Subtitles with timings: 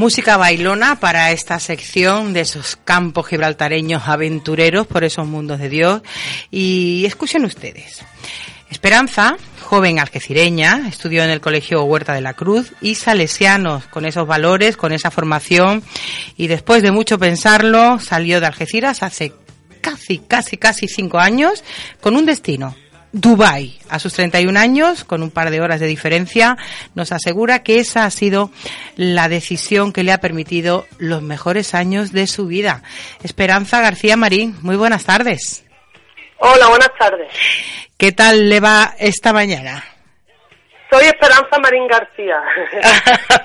[0.00, 6.00] Música bailona para esta sección de esos campos gibraltareños aventureros por esos mundos de Dios.
[6.50, 8.00] Y escuchen ustedes.
[8.70, 14.26] Esperanza, joven algecireña, estudió en el Colegio Huerta de la Cruz y salesianos, con esos
[14.26, 15.82] valores, con esa formación,
[16.34, 19.34] y después de mucho pensarlo, salió de Algeciras hace
[19.82, 21.62] casi, casi, casi cinco años
[22.00, 22.74] con un destino,
[23.12, 26.56] Dubai, a sus 31 años, con un par de horas de diferencia,
[26.94, 28.50] nos asegura que esa ha sido
[28.96, 32.82] la decisión que le ha permitido los mejores años de su vida.
[33.22, 35.64] Esperanza García Marín, muy buenas tardes.
[36.38, 37.28] Hola, buenas tardes.
[37.98, 39.84] ¿Qué tal le va esta mañana?
[40.90, 42.40] Soy Esperanza Marín García.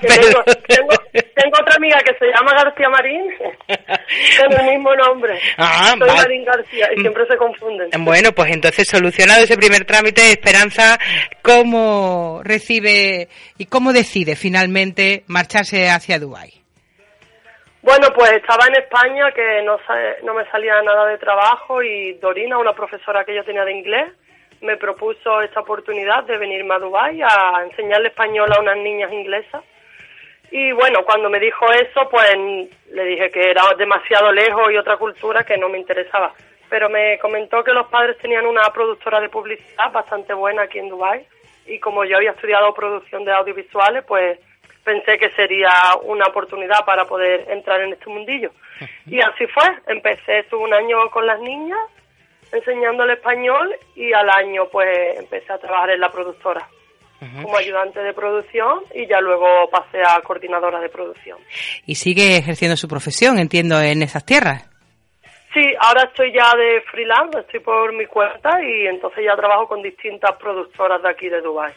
[0.00, 0.94] tengo, tengo,
[1.44, 3.22] otra amiga que se llama García Marín,
[3.68, 5.38] con el mismo nombre.
[5.58, 7.90] Ah, Soy Marín García y siempre se confunden.
[8.04, 10.98] Bueno, pues entonces solucionado ese primer trámite, Esperanza,
[11.42, 16.52] ¿cómo recibe y cómo decide finalmente marcharse hacia Dubái?
[17.82, 19.78] Bueno, pues estaba en España que no,
[20.24, 24.12] no me salía nada de trabajo y Dorina, una profesora que yo tenía de inglés,
[24.60, 29.62] me propuso esta oportunidad de venirme a Dubái a enseñarle español a unas niñas inglesas.
[30.50, 32.30] Y bueno, cuando me dijo eso, pues
[32.92, 36.32] le dije que era demasiado lejos y otra cultura que no me interesaba.
[36.68, 40.88] Pero me comentó que los padres tenían una productora de publicidad bastante buena aquí en
[40.88, 41.26] Dubái
[41.66, 44.38] y como yo había estudiado producción de audiovisuales, pues
[44.84, 45.72] pensé que sería
[46.02, 48.50] una oportunidad para poder entrar en este mundillo.
[49.06, 49.64] Y así fue.
[49.86, 51.78] Empecé, estuve un año con las niñas
[52.52, 56.68] enseñándole español y al año pues empecé a trabajar en la productora
[57.18, 61.38] como ayudante de producción y ya luego pasé a coordinadora de producción.
[61.86, 64.68] ¿Y sigue ejerciendo su profesión, entiendo, en esas tierras?
[65.56, 69.80] Sí, ahora estoy ya de freelance, estoy por mi cuenta y entonces ya trabajo con
[69.80, 71.72] distintas productoras de aquí de Dubai.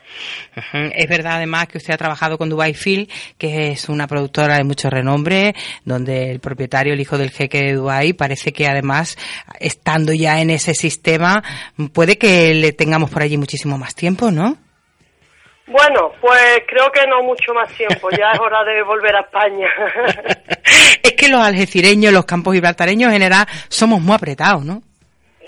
[0.93, 3.07] Es verdad además que usted ha trabajado con Dubai Film,
[3.37, 5.53] que es una productora de mucho renombre,
[5.85, 9.15] donde el propietario, el hijo del jeque de Dubai, parece que además,
[9.61, 11.41] estando ya en ese sistema,
[11.93, 14.57] puede que le tengamos por allí muchísimo más tiempo, ¿no?
[15.69, 19.67] Bueno, pues creo que no mucho más tiempo, ya es hora de volver a España.
[21.03, 24.81] es que los algecireños, los campos gibraltareños en general, somos muy apretados, ¿no?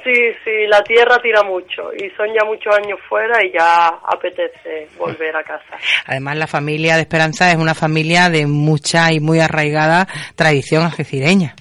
[0.03, 4.89] Sí, sí, la tierra tira mucho y son ya muchos años fuera y ya apetece
[4.97, 5.77] volver a casa.
[6.05, 11.55] Además, la familia de Esperanza es una familia de mucha y muy arraigada tradición algecireña.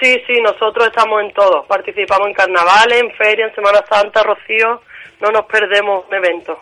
[0.00, 1.64] Sí, sí, nosotros estamos en todo.
[1.66, 4.80] Participamos en carnavales, en ferias, en Semana Santa, Rocío
[5.20, 6.58] no nos perdemos un evento.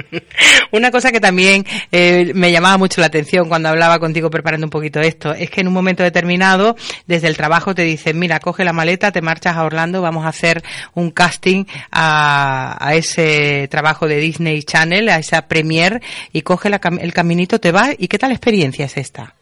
[0.72, 4.70] Una cosa que también eh, me llamaba mucho la atención cuando hablaba contigo preparando un
[4.70, 6.76] poquito esto, es que en un momento determinado,
[7.06, 10.28] desde el trabajo te dicen, mira, coge la maleta, te marchas a Orlando, vamos a
[10.28, 10.62] hacer
[10.94, 16.00] un casting a, a ese trabajo de Disney Channel, a esa premier,
[16.32, 19.34] y coge el caminito, te va, ¿y qué tal experiencia es esta?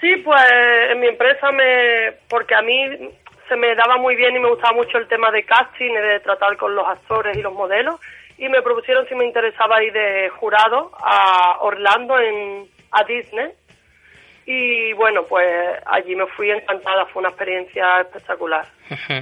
[0.00, 0.40] Sí, pues
[0.90, 2.74] en mi empresa me, porque a mí
[3.50, 6.56] se me daba muy bien y me gustaba mucho el tema de casting, de tratar
[6.56, 8.00] con los actores y los modelos.
[8.38, 13.50] Y me propusieron si me interesaba ir de jurado a Orlando, en, a Disney.
[14.46, 15.48] Y bueno, pues
[15.84, 18.66] allí me fui encantada, fue una experiencia espectacular.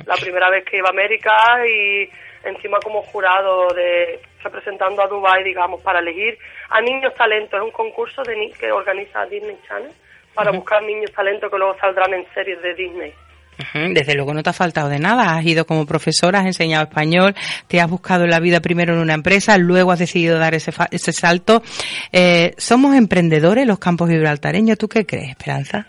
[0.05, 2.11] La primera vez que iba a América y
[2.45, 6.39] encima como jurado de representando a Dubai, digamos, para elegir
[6.69, 7.59] a niños talentos.
[7.59, 9.93] Es un concurso de, que organiza Disney Channel
[10.35, 13.15] para buscar niños talentos que luego saldrán en series de Disney.
[13.75, 15.37] Desde luego no te ha faltado de nada.
[15.37, 17.35] Has ido como profesora, has enseñado español,
[17.67, 21.13] te has buscado la vida primero en una empresa, luego has decidido dar ese, ese
[21.13, 21.63] salto.
[22.13, 24.79] Eh, ¿Somos emprendedores los campos gibraltareños?
[24.79, 25.87] ¿Tú qué crees, Esperanza?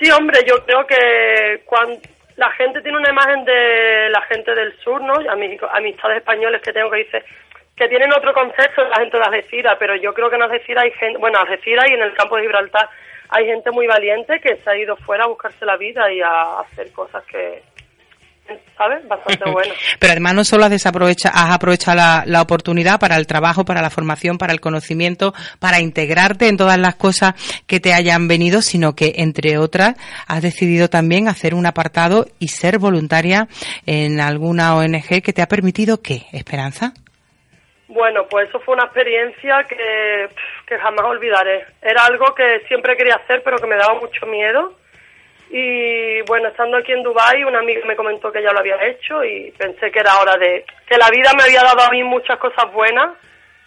[0.00, 1.98] Sí, hombre, yo creo que cuando
[2.36, 5.14] la gente tiene una imagen de la gente del sur, ¿no?
[5.14, 7.24] A mis amistades españoles que tengo que dice
[7.76, 10.92] que tienen otro concepto la gente de Algeciras, pero yo creo que en Algeciras hay
[10.92, 12.88] gente, bueno, Algeciras y en el campo de Gibraltar
[13.28, 16.60] hay gente muy valiente que se ha ido fuera a buscarse la vida y a
[16.60, 17.62] hacer cosas que,
[18.76, 19.06] ¿sabes?
[19.06, 19.74] Bastante buena.
[19.98, 23.82] Pero además no solo has, desaprovecha, has aprovechado la, la, oportunidad para el trabajo, para
[23.82, 27.34] la formación, para el conocimiento, para integrarte en todas las cosas
[27.66, 29.96] que te hayan venido, sino que, entre otras,
[30.26, 33.48] has decidido también hacer un apartado y ser voluntaria
[33.86, 36.94] en alguna ONG que te ha permitido, ¿qué, Esperanza?
[37.88, 40.28] Bueno, pues eso fue una experiencia que,
[40.66, 41.66] que jamás olvidaré.
[41.80, 44.74] Era algo que siempre quería hacer, pero que me daba mucho miedo
[45.50, 49.24] y bueno, estando aquí en Dubai, una amiga me comentó que ya lo había hecho
[49.24, 52.38] y pensé que era hora de que la vida me había dado a mí muchas
[52.38, 53.16] cosas buenas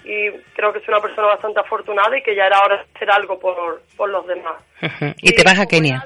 [0.04, 3.10] y creo que soy una persona bastante afortunada y que ya era hora de hacer
[3.12, 4.56] algo por, por los demás.
[5.21, 6.06] ¿Y, te vas a Kenia?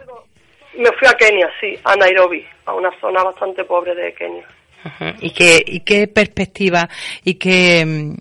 [0.78, 4.48] me fui a Kenia, sí, a Nairobi, a una zona bastante pobre de Kenia.
[5.22, 6.88] ¿Y qué, y qué perspectiva
[7.24, 8.16] y qué mm,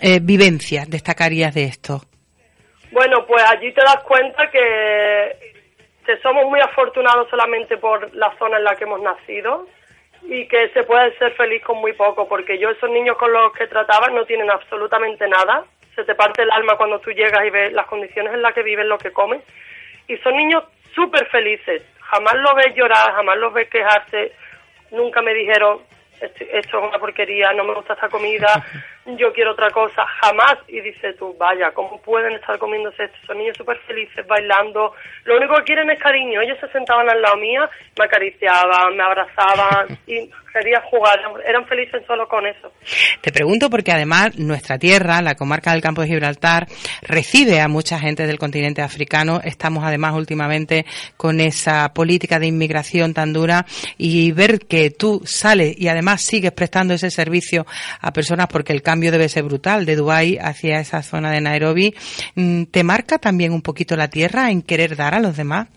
[0.00, 2.02] eh, vivencias destacarías de esto?
[2.90, 5.48] Bueno, pues allí te das cuenta que
[6.08, 9.66] que somos muy afortunados solamente por la zona en la que hemos nacido
[10.22, 13.52] y que se puede ser feliz con muy poco, porque yo esos niños con los
[13.52, 17.50] que trataba no tienen absolutamente nada, se te parte el alma cuando tú llegas y
[17.50, 19.42] ves las condiciones en las que viven, lo que comen,
[20.08, 20.64] y son niños
[20.94, 24.32] súper felices, jamás los ves llorar, jamás los ves quejarse,
[24.92, 25.80] nunca me dijeron,
[26.20, 28.64] esto, es una porquería, no me gusta esta comida,
[29.16, 30.56] yo quiero otra cosa, jamás.
[30.68, 33.16] Y dice tú, vaya, ¿cómo pueden estar comiéndose esto?
[33.26, 34.92] Son niños súper felices, bailando.
[35.24, 36.40] Lo único que quieren es cariño.
[36.40, 37.68] Ellos se sentaban al lado mía,
[37.98, 41.18] me acariciaban, me abrazaban y querían jugar.
[41.46, 42.72] Eran felices solo con eso.
[43.20, 46.66] Te pregunto porque además nuestra tierra, la comarca del Campo de Gibraltar,
[47.02, 49.40] recibe a mucha gente del continente africano.
[49.42, 50.84] Estamos además últimamente
[51.16, 53.64] con esa política de inmigración tan dura
[53.96, 57.66] y ver que tú sales y además sigues prestando ese servicio
[58.00, 61.40] a personas porque el cambio cambio debe ser brutal de Dubái hacia esa zona de
[61.40, 61.94] Nairobi.
[62.34, 65.68] Mm, ¿Te marca también un poquito la tierra en querer dar a los demás?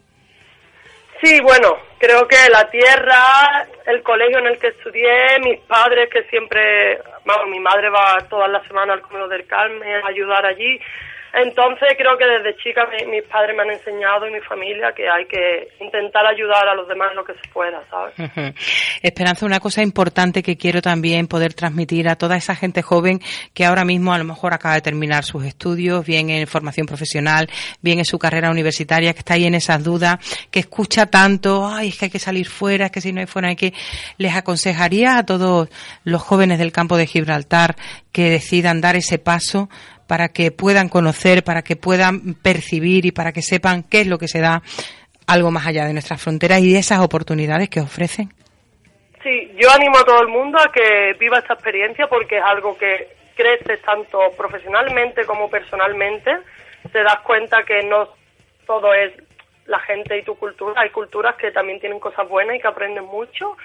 [1.21, 6.23] Sí, bueno, creo que la tierra, el colegio en el que estudié, mis padres que
[6.31, 10.79] siempre, vamos, mi madre va todas las semanas al Comedor del Carmen a ayudar allí,
[11.33, 15.25] entonces creo que desde chica mis padres me han enseñado y mi familia que hay
[15.25, 18.13] que intentar ayudar a los demás lo que se pueda, ¿sabes?
[19.01, 23.19] Esperanza, una cosa importante que quiero también poder transmitir a toda esa gente joven
[23.53, 27.49] que ahora mismo a lo mejor acaba de terminar sus estudios, bien en formación profesional,
[27.81, 30.19] bien en su carrera universitaria, que está ahí en esas dudas,
[30.51, 33.27] que escucha tanto, ay, es que hay que salir fuera, es que si no hay
[33.27, 33.73] fuera hay que...
[34.17, 35.69] Les aconsejaría a todos
[36.03, 37.75] los jóvenes del campo de Gibraltar
[38.11, 39.69] que decidan dar ese paso
[40.11, 44.17] para que puedan conocer, para que puedan percibir y para que sepan qué es lo
[44.17, 44.61] que se da
[45.25, 48.27] algo más allá de nuestras fronteras y de esas oportunidades que ofrecen.
[49.23, 52.77] Sí, yo animo a todo el mundo a que viva esta experiencia porque es algo
[52.77, 56.29] que crece tanto profesionalmente como personalmente.
[56.91, 58.09] Te das cuenta que no
[58.67, 59.13] todo es
[59.65, 60.81] la gente y tu cultura.
[60.81, 63.55] Hay culturas que también tienen cosas buenas y que aprenden mucho.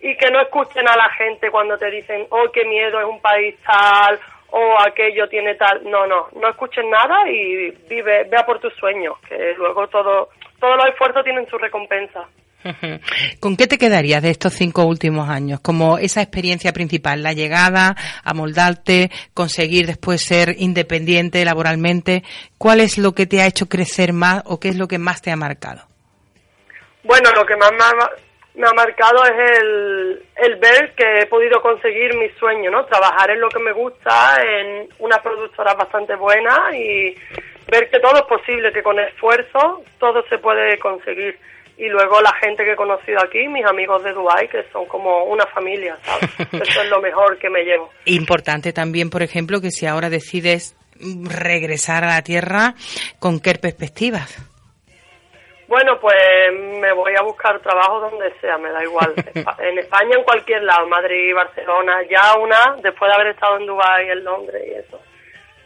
[0.00, 3.20] Y que no escuchen a la gente cuando te dicen, oh, qué miedo, es un
[3.20, 4.18] país tal,
[4.50, 5.82] o aquello tiene tal.
[5.84, 10.76] No, no, no escuches nada y vive, vea por tus sueños, que luego todo, todos
[10.76, 12.26] los esfuerzos tienen su recompensa.
[13.40, 15.60] ¿Con qué te quedarías de estos cinco últimos años?
[15.60, 22.22] Como esa experiencia principal, la llegada, a moldarte, conseguir después ser independiente laboralmente.
[22.58, 25.22] ¿Cuál es lo que te ha hecho crecer más o qué es lo que más
[25.22, 25.82] te ha marcado?
[27.02, 28.10] Bueno, lo que más me ha,
[28.54, 32.84] me ha marcado es el, el ver que he podido conseguir mi sueño, ¿no?
[32.86, 37.14] Trabajar en lo que me gusta, en una productora bastante buena y
[37.70, 41.38] ver que todo es posible, que con esfuerzo todo se puede conseguir.
[41.78, 45.24] Y luego la gente que he conocido aquí, mis amigos de Dubai, que son como
[45.24, 46.30] una familia, ¿sabes?
[46.68, 47.90] Eso es lo mejor que me llevo.
[48.04, 52.74] Importante también, por ejemplo, que si ahora decides regresar a la tierra,
[53.18, 54.36] ¿con qué perspectivas?
[55.70, 56.16] Bueno, pues
[56.80, 59.14] me voy a buscar trabajo donde sea, me da igual.
[59.60, 64.10] En España, en cualquier lado, Madrid, Barcelona, ya una, después de haber estado en Dubái,
[64.10, 65.00] en Londres y eso.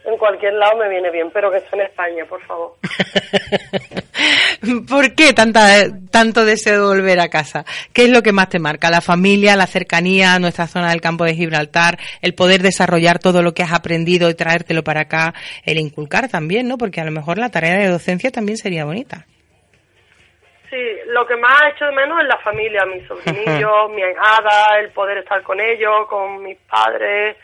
[0.05, 2.75] En cualquier lado me viene bien, pero que sea en España, por favor.
[4.87, 7.65] ¿Por qué tanta, tanto deseo de volver a casa?
[7.91, 8.91] ¿Qué es lo que más te marca?
[8.91, 13.41] ¿La familia, la cercanía a nuestra zona del campo de Gibraltar, el poder desarrollar todo
[13.41, 15.33] lo que has aprendido y traértelo para acá,
[15.63, 16.77] el inculcar también, ¿no?
[16.77, 19.25] Porque a lo mejor la tarea de docencia también sería bonita.
[20.75, 24.77] Sí, lo que más he hecho de menos es la familia, mis sobrinillos, mi ahijada,
[24.79, 27.37] el poder estar con ellos, con mis padres,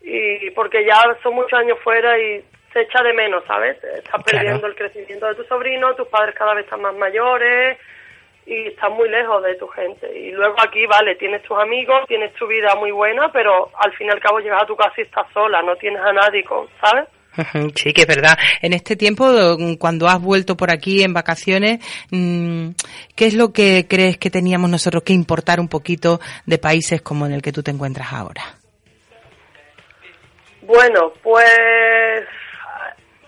[0.00, 3.76] y porque ya son muchos años fuera y se echa de menos, ¿sabes?
[3.84, 7.76] Estás perdiendo el crecimiento de tu sobrino, tus padres cada vez están más mayores
[8.46, 10.10] y estás muy lejos de tu gente.
[10.18, 14.06] Y luego aquí, vale, tienes tus amigos, tienes tu vida muy buena, pero al fin
[14.06, 16.68] y al cabo llegas a tu casa y estás sola, no tienes a nadie, con,
[16.80, 17.06] ¿sabes?
[17.74, 18.36] Sí, que es verdad.
[18.60, 19.26] En este tiempo,
[19.78, 22.70] cuando has vuelto por aquí en vacaciones, mm,
[23.16, 27.26] ¿qué es lo que crees que teníamos nosotros que importar un poquito de países como
[27.26, 28.42] en el que tú te encuentras ahora?
[30.62, 32.24] Bueno, pues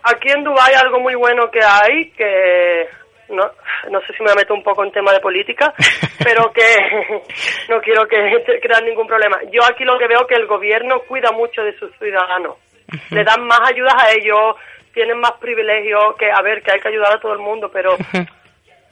[0.02, 2.88] aquí en Dubái algo muy bueno que hay, que
[3.30, 3.42] no,
[3.90, 5.72] no sé si me meto un poco en tema de política,
[6.22, 6.62] pero que
[7.68, 9.38] no quiero que crean ningún problema.
[9.50, 12.63] Yo aquí lo que veo que el gobierno cuida mucho de sus ciudadanos
[13.10, 14.56] le dan más ayudas a ellos,
[14.92, 17.96] tienen más privilegios, que a ver, que hay que ayudar a todo el mundo, pero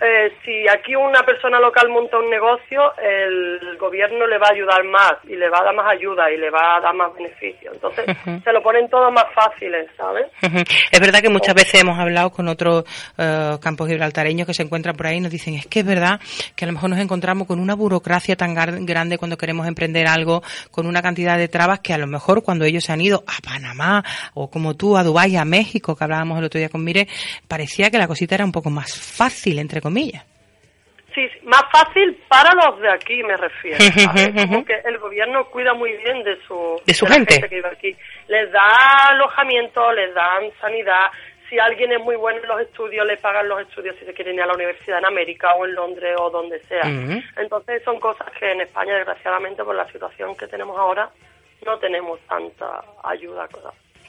[0.04, 4.82] eh, si aquí una persona local monta un negocio, el gobierno le va a ayudar
[4.82, 7.72] más y le va a dar más ayuda y le va a dar más beneficios.
[7.74, 8.06] Entonces,
[8.42, 10.26] se lo ponen todo más fáciles, ¿sabes?
[10.90, 12.84] Es verdad que muchas veces hemos hablado con otros
[13.16, 16.18] eh, campos gibraltareños que se encuentran por ahí y nos dicen, es que es verdad
[16.56, 20.42] que a lo mejor nos encontramos con una burocracia tan grande cuando queremos emprender algo,
[20.72, 23.40] con una cantidad de trabas que a lo mejor cuando ellos se han ido a
[23.40, 24.02] Panamá
[24.34, 27.06] o como tú a Dubái, a México, que hablábamos el otro día con Mire,
[27.46, 29.91] parecía que la cosita era un poco más fácil, entre comillas
[31.14, 33.78] Sí, más fácil para los de aquí, me refiero.
[34.34, 37.40] Como que el gobierno cuida muy bien de su, de su gente.
[37.40, 37.94] que vive aquí.
[38.28, 41.10] Les da alojamiento, les dan sanidad.
[41.50, 44.36] Si alguien es muy bueno en los estudios, le pagan los estudios si se quieren
[44.36, 46.84] ir a la universidad en América o en Londres o donde sea.
[47.36, 51.10] Entonces son cosas que en España, desgraciadamente, por la situación que tenemos ahora,
[51.66, 53.46] no tenemos tanta ayuda.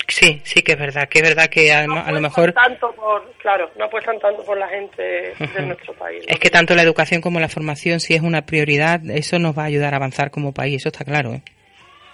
[0.07, 2.53] Sí, sí que es verdad, que es verdad que a, lo mejor...
[2.53, 6.23] Tanto por, claro, no apuestan tanto por la gente de nuestro país.
[6.27, 9.63] Es que tanto la educación como la formación, si es una prioridad, eso nos va
[9.63, 11.33] a ayudar a avanzar como país, eso está claro.
[11.33, 11.41] ¿eh?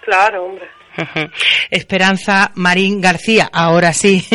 [0.01, 0.67] Claro, hombre.
[1.69, 4.25] Esperanza Marín García, ahora sí,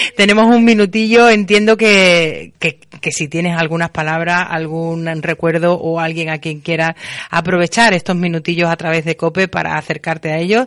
[0.16, 6.30] tenemos un minutillo, entiendo que, que, que, si tienes algunas palabras, algún recuerdo o alguien
[6.30, 6.96] a quien quiera
[7.30, 10.66] aprovechar estos minutillos a través de COPE para acercarte a ellos,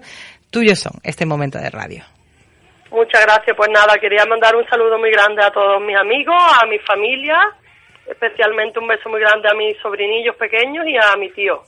[0.50, 2.04] tuyos son este momento de radio.
[3.14, 3.56] Muchas gracias.
[3.56, 7.38] Pues nada, quería mandar un saludo muy grande a todos mis amigos, a mi familia,
[8.10, 11.62] especialmente un beso muy grande a mis sobrinillos pequeños y a mi tío.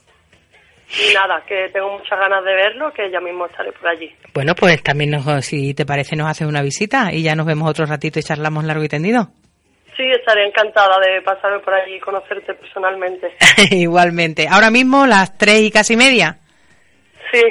[0.90, 4.12] Y nada, que tengo muchas ganas de verlo, que ya mismo estaré por allí.
[4.34, 7.70] Bueno, pues también, nos, si te parece, nos haces una visita y ya nos vemos
[7.70, 9.28] otro ratito y charlamos largo y tendido.
[9.96, 13.36] Sí, estaré encantada de pasarme por allí y conocerte personalmente.
[13.70, 14.48] Igualmente.
[14.50, 16.40] Ahora mismo las tres y casi media.
[17.32, 17.42] Sí.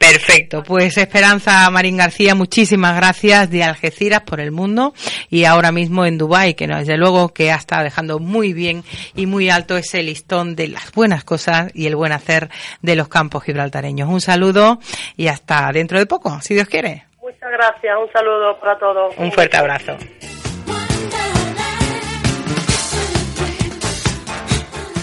[0.00, 4.94] Perfecto, pues Esperanza Marín García, muchísimas gracias de Algeciras por el mundo
[5.28, 8.82] y ahora mismo en Dubái, que no, desde luego que ha estado dejando muy bien
[9.14, 12.48] y muy alto ese listón de las buenas cosas y el buen hacer
[12.80, 14.08] de los campos gibraltareños.
[14.08, 14.78] Un saludo
[15.18, 17.04] y hasta dentro de poco, si Dios quiere.
[17.20, 19.14] Muchas gracias, un saludo para todos.
[19.18, 19.98] Un fuerte abrazo.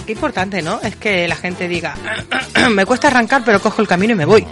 [0.07, 0.81] Qué importante, ¿no?
[0.81, 1.93] Es que la gente diga,
[2.71, 4.47] me cuesta arrancar, pero cojo el camino y me voy.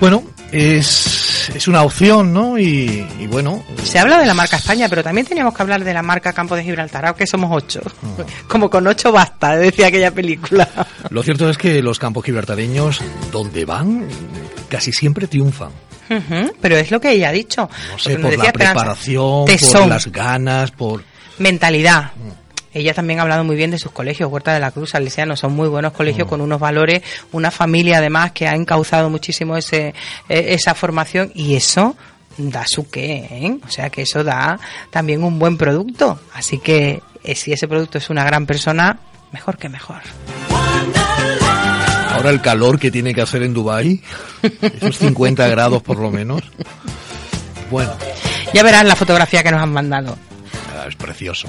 [0.00, 2.56] Bueno, es, es una opción, ¿no?
[2.56, 3.64] Y, bueno.
[3.82, 6.54] Se habla de la marca España, pero también teníamos que hablar de la marca Campo
[6.54, 7.80] de Gibraltar, aunque somos ocho.
[8.48, 10.68] Como con ocho basta, decía aquella película.
[11.10, 13.00] Lo cierto es que los campos gibraltareños,
[13.32, 14.06] donde van,
[14.68, 15.70] casi siempre triunfan.
[16.60, 17.68] pero es lo que ella ha dicho.
[17.90, 21.02] No sé, por la preparación, por las ganas, por...
[21.38, 22.12] Mentalidad.
[22.16, 22.47] Mm.
[22.72, 25.52] Ella también ha hablado muy bien de sus colegios, Huerta de la Cruz, Salesiano, son
[25.52, 26.30] muy buenos colegios mm.
[26.30, 29.94] con unos valores, una familia además que ha encauzado muchísimo ese,
[30.28, 31.96] e, esa formación y eso
[32.36, 33.58] da su qué, ¿eh?
[33.66, 34.60] o sea que eso da
[34.90, 38.98] también un buen producto, así que eh, si ese producto es una gran persona,
[39.32, 40.02] mejor que mejor.
[42.10, 44.02] Ahora el calor que tiene que hacer en Dubai,
[44.60, 46.42] esos 50 grados por lo menos.
[47.70, 47.92] Bueno.
[48.54, 50.16] Ya verás la fotografía que nos han mandado.
[50.74, 51.48] Ah, es precioso.